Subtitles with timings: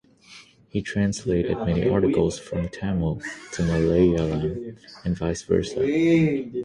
[0.69, 5.79] He translated many articles from Tamil to Malayalam and vice versa.